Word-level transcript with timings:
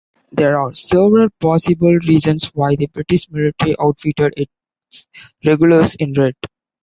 There 0.31 0.59
are 0.59 0.73
several 0.73 1.29
possible 1.39 1.93
reasons 1.95 2.45
why 2.55 2.75
the 2.75 2.87
British 2.87 3.29
military 3.29 3.75
outfitted 3.79 4.33
its 4.35 5.05
Regulars 5.45 5.93
in 5.93 6.13
red. 6.13 6.33